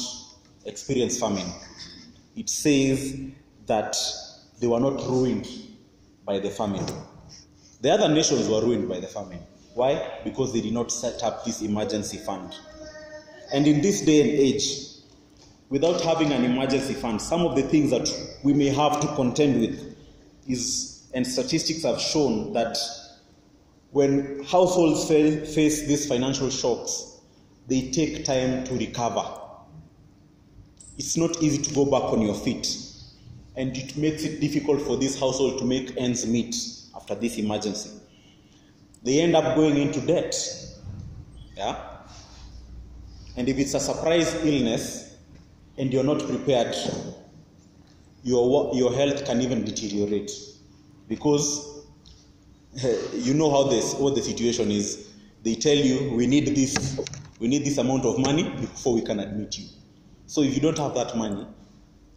[0.67, 1.51] experience famine.
[2.37, 3.19] It says
[3.67, 3.97] that
[4.61, 5.49] they were not ruined
[6.25, 6.87] by the famine.
[7.81, 9.41] The other nations were ruined by the famine.
[9.75, 10.21] Why?
[10.25, 12.55] Because they did not set up this emergency fund.
[13.53, 14.65] And in this day and age,
[15.69, 18.11] without having an emergency fund, some of the things that
[18.43, 19.97] we may have to contend with
[20.49, 22.77] is, and statistics have shown that
[23.91, 27.21] when households face these financial shocks,
[27.69, 29.25] they take time to recover.
[30.99, 32.67] It's not easy to go back on your feet,
[33.55, 36.55] and it makes it difficult for this household to make ends meet
[36.95, 37.91] after this emergency.
[39.03, 40.35] They end up going into debt.
[41.57, 41.77] Yeah?
[43.37, 45.17] And if it's a surprise illness
[45.79, 46.75] and you're not prepared,
[48.25, 50.31] your, your health can even deteriorate
[51.09, 51.85] because
[53.15, 55.09] you know how this what the situation is.
[55.43, 56.99] They tell you we need this,
[57.39, 59.67] we need this amount of money before we can admit you.
[60.37, 61.47] So if you don't have that money,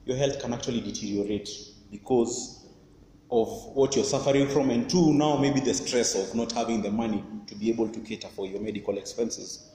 [0.05, 1.49] your health can actually deteriorate
[1.89, 2.65] because
[3.31, 6.91] of what you're suffering from, and two, now maybe the stress of not having the
[6.91, 9.69] money to be able to cater for your medical expenses.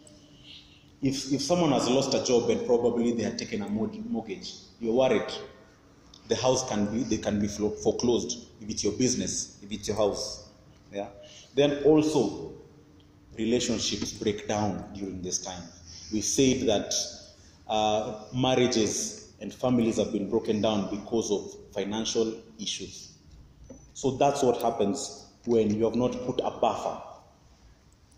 [1.00, 4.92] If, if someone has lost a job and probably they have taken a mortgage, you're
[4.92, 5.32] worried.
[6.28, 9.96] The house can be they can be foreclosed if it's your business, if it's your
[9.96, 10.50] house.
[10.92, 11.06] Yeah.
[11.54, 12.52] Then also
[13.38, 15.62] relationships break down during this time.
[16.12, 16.92] We said that
[17.68, 23.12] uh, marriages and families have been broken down because of financial issues.
[23.94, 27.00] So that's what happens when you have not put a buffer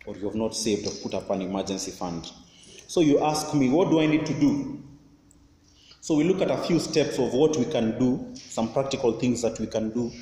[0.07, 2.31] or you have not saved or put up an emergency fund.
[2.87, 4.83] So you ask me, what do I need to do?
[6.01, 9.43] So we look at a few steps of what we can do, some practical things
[9.43, 10.13] that we can do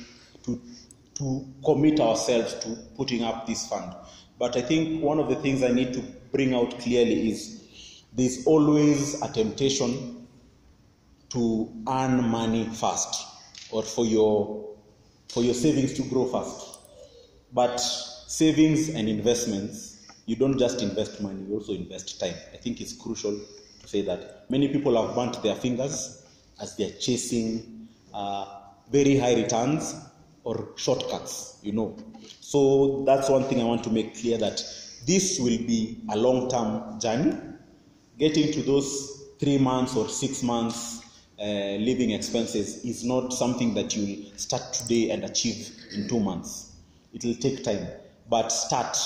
[0.43, 0.59] to,
[1.15, 3.93] to commit ourselves to putting up this fund.
[4.39, 7.54] But I think one of the things I need to bring out clearly is
[8.15, 10.27] there's always a temptation
[11.29, 13.27] to earn money fast
[13.71, 14.75] or for your
[15.29, 16.79] for your savings to grow fast.
[17.51, 22.35] But savings and investments, you don't just invest money, you also invest time.
[22.53, 23.37] I think it's crucial
[23.81, 24.45] to say that.
[24.49, 26.25] Many people have burnt their fingers
[26.61, 28.45] as they're chasing uh,
[28.91, 29.95] very high returns
[30.43, 31.97] or shortcuts, you know.
[32.39, 34.63] So that's one thing I want to make clear that
[35.05, 37.35] this will be a long term journey.
[38.17, 41.01] Getting to those three months or six months
[41.37, 46.71] uh, living expenses is not something that you'll start today and achieve in two months.
[47.13, 47.87] It will take time,
[48.29, 48.97] but start.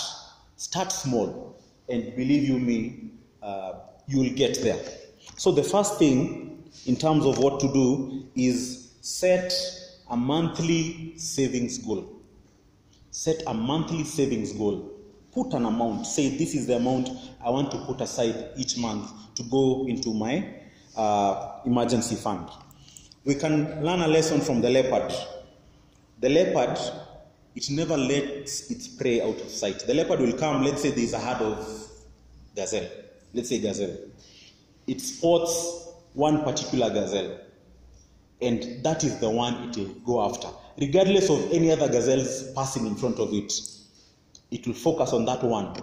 [0.58, 4.80] Start small, and believe you me, uh, you will get there.
[5.38, 9.54] So the first thing, in terms of what to do, is set
[10.10, 12.12] a monthly savings goal.
[13.10, 14.99] Set a monthly savings goal.
[15.34, 16.08] Put an amount.
[16.08, 17.10] Say this is the amount
[17.44, 20.46] I want to put aside each month to go into my
[20.96, 22.50] uh, emergency fund.
[23.26, 25.14] We can learn a lesson from the leopard.
[26.20, 26.78] The leopard,
[27.56, 29.80] it never lets its prey out of sight.
[29.86, 31.90] The leopard will come, let's say there's a herd of
[32.56, 32.90] gazelle.
[33.34, 33.96] Let's say gazelle.
[34.88, 37.40] It spots one particular gazelle,
[38.42, 40.48] and that is the one it will go after.
[40.80, 43.54] Regardless of any other gazelles passing in front of it,
[44.52, 45.76] it will focus on that one.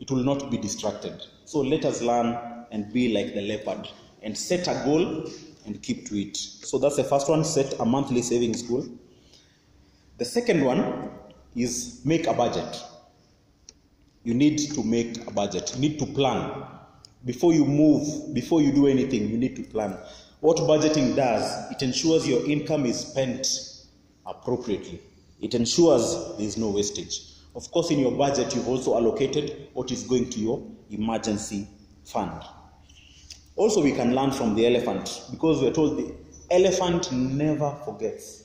[0.00, 1.22] It will not be distracted.
[1.44, 2.38] So let us learn
[2.70, 3.88] and be like the leopard
[4.22, 5.30] and set a goal
[5.64, 6.36] and keep to it.
[6.36, 8.86] So that's the first one set a monthly savings goal.
[10.18, 11.10] The second one
[11.54, 12.82] is make a budget.
[14.24, 15.72] You need to make a budget.
[15.74, 16.64] You need to plan.
[17.24, 19.96] Before you move, before you do anything, you need to plan.
[20.40, 23.46] What budgeting does, it ensures your income is spent
[24.26, 25.00] appropriately.
[25.40, 27.35] It ensures there is no wastage.
[27.56, 31.66] Of course, in your budget, you've also allocated what is going to your emergency
[32.04, 32.42] fund.
[33.56, 36.14] Also, we can learn from the elephant because we're told the
[36.50, 38.44] elephant never forgets.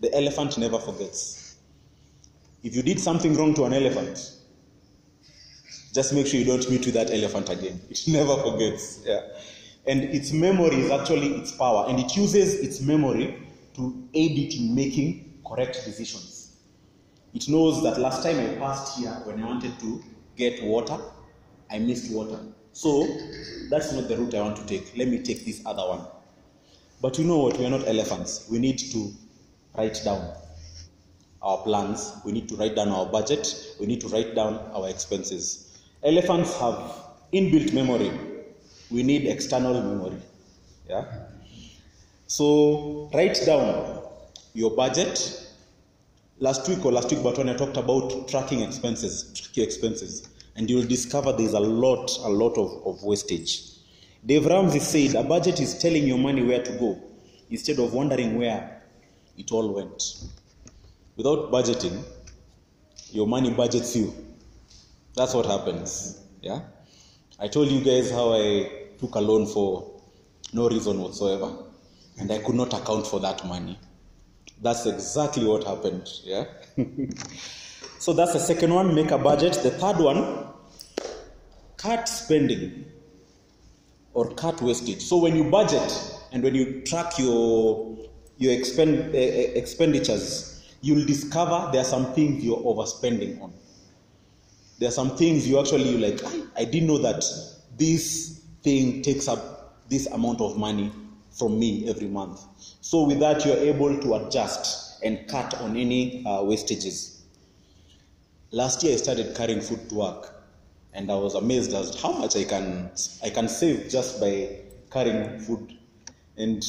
[0.00, 1.58] The elephant never forgets.
[2.64, 4.32] If you did something wrong to an elephant,
[5.94, 7.80] just make sure you don't meet with that elephant again.
[7.88, 9.00] It never forgets.
[9.04, 9.20] Yeah.
[9.86, 14.56] And its memory is actually its power, and it uses its memory to aid it
[14.56, 16.29] in making correct decisions.
[17.34, 20.02] It knows that last time I passed here when I wanted to
[20.36, 20.98] get water,
[21.70, 22.40] I missed water.
[22.72, 23.06] So
[23.68, 24.96] that's not the route I want to take.
[24.96, 26.06] Let me take this other one.
[27.00, 27.58] But you know what?
[27.58, 28.48] We are not elephants.
[28.50, 29.12] We need to
[29.76, 30.34] write down
[31.42, 32.12] our plans.
[32.24, 33.74] We need to write down our budget.
[33.78, 35.78] We need to write down our expenses.
[36.02, 36.76] Elephants have
[37.32, 38.10] inbuilt memory.
[38.90, 40.20] We need external memory.
[40.88, 41.04] Yeah.
[42.26, 44.02] So write down
[44.54, 45.46] your budget.
[46.42, 50.26] Last week or last week, but when I talked about tracking expenses, tricky expenses,
[50.56, 53.60] and you'll discover there's a lot, a lot of, of wastage.
[54.24, 56.98] Dave Ramsey said a budget is telling your money where to go
[57.50, 58.82] instead of wondering where
[59.36, 60.02] it all went.
[61.14, 62.02] Without budgeting,
[63.10, 64.14] your money budgets you.
[65.14, 66.22] That's what happens.
[66.40, 66.62] Yeah?
[67.38, 70.00] I told you guys how I took a loan for
[70.54, 71.52] no reason whatsoever,
[72.18, 73.78] and I could not account for that money.
[74.62, 76.08] That's exactly what happened.
[76.22, 76.44] Yeah?
[77.98, 79.54] so that's the second one make a budget.
[79.62, 80.46] The third one
[81.78, 82.84] cut spending
[84.12, 85.00] or cut wastage.
[85.00, 85.92] So when you budget
[86.32, 87.96] and when you track your
[88.36, 93.52] your expend, uh, expenditures, you'll discover there are some things you're overspending on.
[94.78, 96.20] There are some things you actually like.
[96.56, 97.24] I didn't know that
[97.76, 100.90] this thing takes up this amount of money
[101.30, 102.40] from me every month.
[102.80, 107.20] So with that, you're able to adjust and cut on any uh, wastages.
[108.52, 110.40] Last year, I started carrying food to work
[110.92, 112.90] and I was amazed as how much I can
[113.22, 114.58] I can save just by
[114.90, 115.76] carrying food.
[116.36, 116.64] And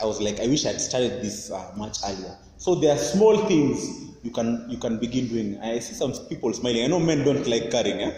[0.00, 2.36] I was like, I wish I had started this uh, much earlier.
[2.56, 5.58] So there are small things you can you can begin doing.
[5.60, 6.84] I see some people smiling.
[6.84, 8.12] I know men don't like carrying, eh?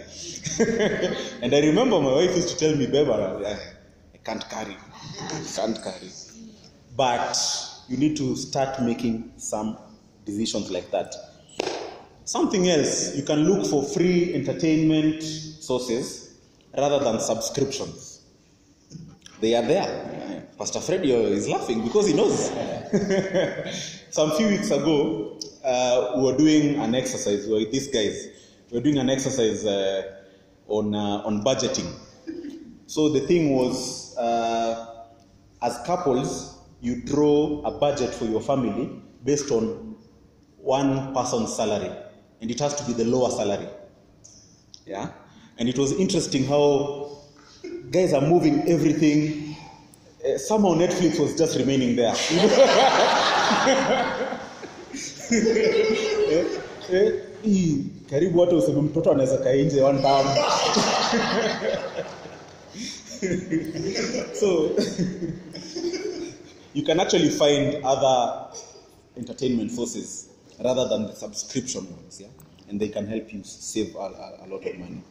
[1.41, 3.57] and I remember my wife used to tell me, "Babe, I,
[4.23, 4.75] can't carry,
[5.55, 6.11] can't carry."
[6.95, 7.37] But
[7.87, 9.77] you need to start making some
[10.25, 11.13] decisions like that.
[12.25, 16.35] Something else, you can look for free entertainment sources
[16.77, 18.21] rather than subscriptions.
[19.39, 20.47] They are there.
[20.57, 22.51] Pastor Freddy is laughing because he knows.
[24.09, 27.47] Some few weeks ago, uh, we were doing an exercise.
[27.47, 28.29] Were these guys.
[28.71, 30.15] We were doing an exercise uh,
[30.67, 31.93] on uh, on budgeting.
[32.87, 35.03] So the thing was, uh,
[35.61, 39.95] as couples, you draw a budget for your family based on
[40.57, 41.91] one person's salary
[42.41, 43.67] and it has to be the lower salary.
[44.85, 45.09] Yeah?
[45.57, 47.17] And it was interesting how
[47.91, 49.55] guys are moving everything.
[50.23, 52.13] Uh, somehow Netflix was just remaining there.
[56.91, 57.13] eh,
[57.43, 57.77] eh,
[58.09, 60.29] karibu watu useme mtoto anaweza kainje one time.
[64.33, 64.77] so
[66.73, 68.51] you can actually find other
[69.15, 70.29] entertainment sources
[70.63, 72.27] rather than the subscription ones, yeah,
[72.69, 75.01] and they can help you save a, a, a lot of money.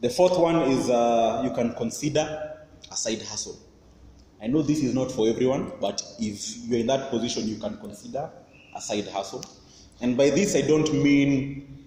[0.00, 2.56] The fourth one is uh, you can consider
[2.90, 3.58] a side hustle.
[4.42, 7.78] I know this is not for everyone, but if you're in that position, you can
[7.78, 8.30] consider
[8.74, 9.44] a side hustle.
[10.02, 11.86] And by this, I don't mean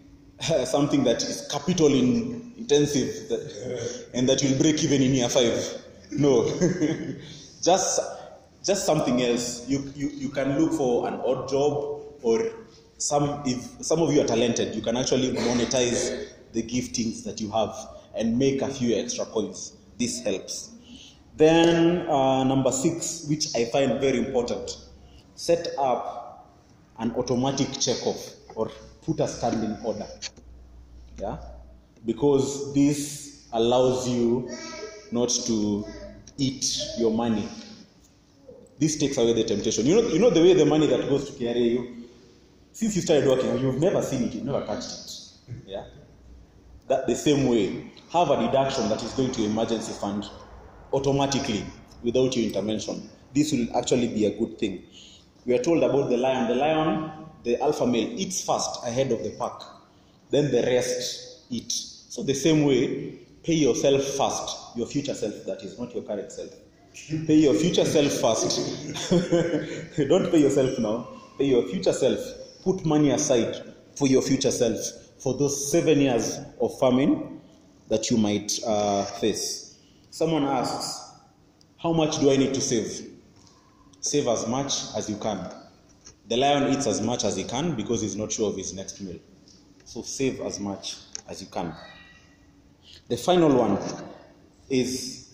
[0.50, 5.30] uh, something that is capital in, intensive that, and that will break even in year
[5.30, 5.84] five.
[6.12, 6.46] No,
[7.62, 8.00] just
[8.64, 9.68] just something else.
[9.68, 12.52] You, you you can look for an odd job or
[12.98, 17.52] some if some of you are talented, you can actually monetize the giftings that you
[17.52, 17.76] have
[18.16, 19.74] and make a few extra coins.
[19.98, 20.72] This helps.
[21.36, 24.78] Then uh, number six, which I find very important,
[25.36, 26.48] set up
[26.98, 28.70] an automatic checkoff or
[29.04, 30.08] put a standing order.
[31.18, 31.38] Yeah,
[32.06, 34.50] because this allows you
[35.12, 35.86] not to
[36.38, 37.48] eat your money.
[38.80, 39.86] This takes away the temptation.
[39.86, 42.06] You know, you know the way the money that goes to KRAU.
[42.72, 44.34] Since you started working, you've never seen it.
[44.34, 45.56] You've never touched it.
[45.66, 45.86] Yeah,
[46.88, 47.92] that the same way.
[48.12, 50.28] Have a deduction that is going to emergency fund
[50.92, 51.64] automatically
[52.04, 53.08] without your intervention.
[53.36, 54.84] This will actually be a good thing.
[55.46, 56.48] We are told about the lion.
[56.48, 57.12] The lion,
[57.44, 59.62] the alpha male, eats first ahead of the pack.
[60.32, 61.74] Then the rest eat.
[62.10, 66.32] So the same way, pay yourself first, your future self, that is, not your current
[66.32, 66.50] self.
[67.28, 69.96] Pay your future self first.
[70.10, 71.08] Don't pay yourself now.
[71.38, 72.20] Pay your future self.
[72.64, 74.80] Put money aside for your future self
[75.20, 77.42] for those seven years of famine
[77.90, 79.78] that you might uh, face.
[80.10, 81.12] Someone asks,
[81.78, 83.08] How much do I need to save?
[84.02, 85.48] Save as much as you can.
[86.28, 89.00] The lion eats as much as he can because he's not sure of his next
[89.00, 89.20] meal.
[89.86, 90.96] So save as much
[91.28, 91.76] as you can.
[93.10, 93.80] The final one
[94.70, 95.34] is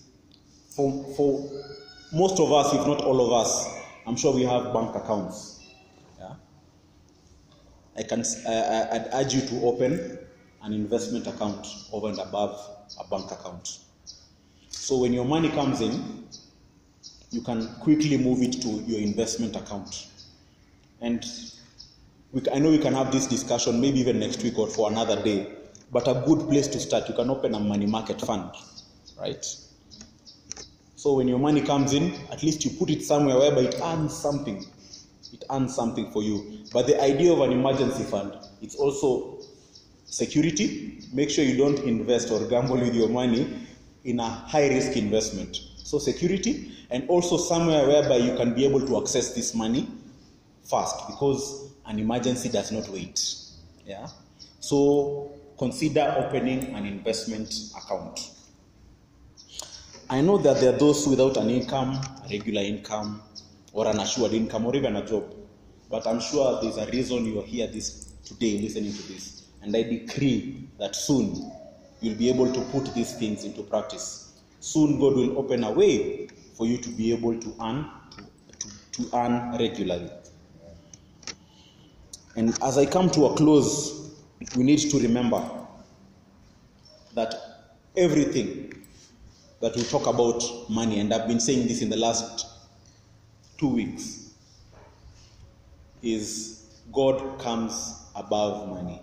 [0.70, 1.50] for, for
[2.10, 3.68] most of us, if not all of us,
[4.06, 5.60] I'm sure we have bank accounts.
[6.18, 6.34] Yeah?
[7.98, 10.18] I can, uh, I'd urge you to open
[10.62, 12.58] an investment account over and above
[12.98, 13.78] a bank account.
[14.68, 16.26] So when your money comes in,
[17.30, 20.06] you can quickly move it to your investment account.
[21.02, 21.22] And
[22.32, 25.22] we, I know we can have this discussion maybe even next week or for another
[25.22, 25.52] day,
[25.90, 28.50] but a good place to start, you can open a money market fund,
[29.18, 29.44] right?
[30.96, 34.16] So when your money comes in, at least you put it somewhere whereby it earns
[34.16, 34.64] something.
[35.32, 36.64] It earns something for you.
[36.72, 39.38] But the idea of an emergency fund, it's also
[40.04, 41.02] security.
[41.12, 43.66] Make sure you don't invest or gamble with your money
[44.04, 45.56] in a high risk investment.
[45.76, 49.88] So security and also somewhere whereby you can be able to access this money
[50.64, 53.24] fast because an emergency does not wait.
[53.86, 54.08] Yeah.
[54.60, 58.30] So consider opening an investment account.
[60.08, 63.22] I know that there are those without an income, a regular income,
[63.72, 65.34] or an assured income, or even a job.
[65.90, 69.46] But I'm sure there's a reason you are here this today listening to this.
[69.62, 71.50] And I decree that soon
[72.00, 74.40] you'll be able to put these things into practice.
[74.60, 77.86] Soon God will open a way for you to be able to earn
[78.58, 80.10] to, to, earn regularly.
[82.36, 84.05] And as I come to a close,
[84.56, 85.48] we need to remember
[87.14, 87.34] that
[87.96, 88.72] everything
[89.60, 92.46] that we talk about money, and I've been saying this in the last
[93.58, 94.34] two weeks,
[96.02, 99.00] is God comes above money.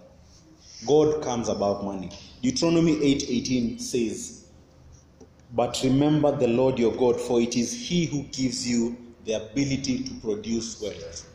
[0.86, 2.10] God comes above money.
[2.42, 4.46] Deuteronomy 8:18 says,
[5.56, 10.04] "But remember the Lord your God, for it is he who gives you the ability
[10.04, 11.26] to produce wealth."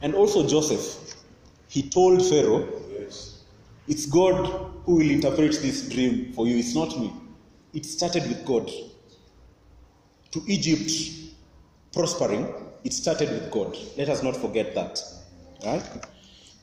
[0.00, 1.16] And also Joseph,
[1.68, 2.81] he told Pharaoh,
[3.92, 4.38] "It's God
[4.84, 6.56] who will interpret this dream for you.
[6.62, 7.08] It's not me.
[7.78, 8.66] It started with God."
[10.34, 10.90] To Egypt
[11.96, 12.44] prospering,
[12.88, 13.70] it started with God.
[13.98, 14.94] Let us not forget that.
[15.64, 15.86] Right?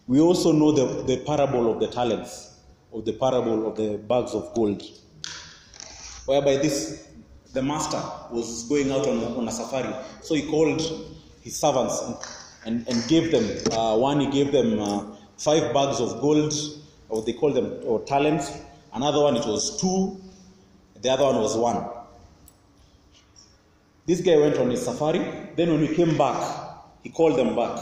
[0.07, 2.31] We also know the, the parable of the talents,
[2.91, 4.81] or the parable of the bags of gold,
[6.25, 6.77] whereby this
[7.53, 8.01] the master
[8.31, 9.93] was going out on, on a safari.
[10.21, 10.81] So he called
[11.41, 12.15] his servants and,
[12.65, 15.05] and, and gave them uh, one, he gave them uh,
[15.37, 16.53] five bags of gold,
[17.09, 18.51] or they call them or talents.
[18.93, 20.19] Another one, it was two.
[21.01, 21.85] The other one was one.
[24.05, 25.19] This guy went on his safari.
[25.55, 26.41] Then when he came back,
[27.03, 27.79] he called them back.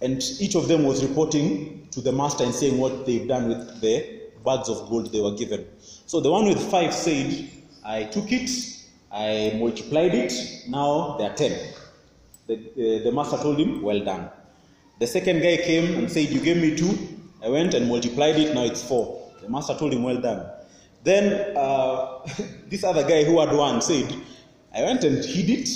[0.00, 3.80] And each of them was reporting to the master and saying what they've done with
[3.80, 5.66] the bags of gold they were given.
[6.06, 7.48] So the one with five said,
[7.84, 8.50] I took it,
[9.10, 10.32] I multiplied it,
[10.68, 11.58] now there are ten.
[12.46, 14.28] The, the, the master told him, Well done.
[15.00, 17.13] The second guy came and said, You gave me two.
[17.44, 19.30] I went and multiplied it, now it's four.
[19.42, 20.50] The master told him, Well done.
[21.02, 22.20] Then uh,
[22.68, 24.14] this other guy who had one said,
[24.74, 25.68] I went and hid it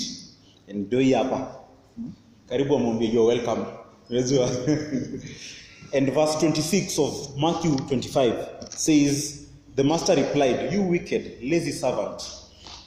[0.67, 1.55] and do hapa.
[2.49, 3.65] Karibu amwambie you're welcome.
[4.09, 4.49] Unajua?
[5.93, 12.21] and verse 26 of Matthew 25 says, The master replied, You wicked, lazy servant.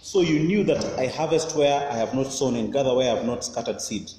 [0.02, 3.16] So you knew that I harvest where I have not sown and gather where I
[3.16, 4.10] have not scattered seed.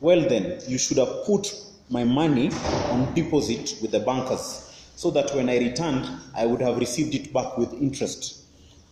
[0.00, 1.50] Well, then, you should have put
[1.92, 2.50] my money
[2.90, 7.34] on deposit with the bankers, so that when I returned, I would have received it
[7.34, 8.44] back with interest.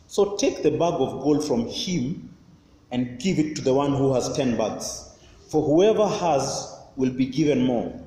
[0.07, 2.35] So take the bag of gold from him
[2.93, 5.17] and give it to the one who has ten bags.
[5.49, 7.99] For whoever has will be given more,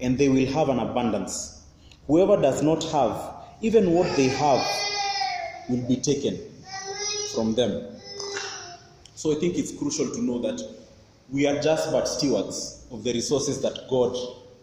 [0.00, 1.62] and they will have an abundance.
[2.08, 4.66] Whoever does not have, even what they have,
[5.68, 6.36] will be taken
[7.32, 7.96] from them.
[9.14, 10.60] So I think it's crucial to know that
[11.32, 14.14] we are just but stewards of the resources that God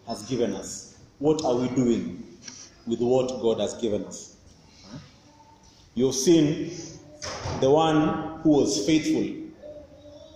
[0.06, 0.96] has given us.
[1.18, 2.38] What are we doing
[2.86, 4.36] with what God has given us?
[5.94, 6.70] You've seen
[7.60, 9.36] the one who was faithful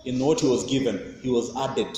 [0.03, 1.97] in what he was given, he was added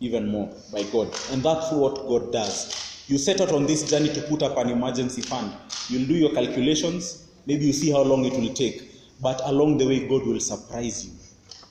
[0.00, 1.14] even more by God.
[1.30, 3.04] And that's what God does.
[3.06, 5.52] You set out on this journey to put up an emergency fund.
[5.88, 8.90] You'll do your calculations, maybe you see how long it will take.
[9.20, 11.19] But along the way, God will surprise you.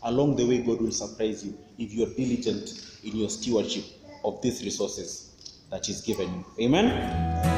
[0.04, 3.84] Along the way, God will surprise you if you're diligent in your stewardship
[4.24, 6.46] of these resources that He's given you.
[6.66, 7.50] Amen.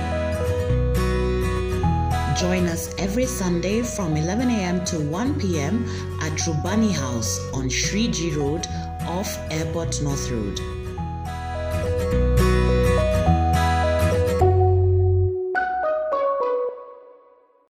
[2.38, 4.84] Join us every Sunday from 11 a.m.
[4.86, 5.86] to 1 p.m.
[6.22, 8.66] at Rubani House on Shriji Road
[9.08, 10.81] off Airport North Road.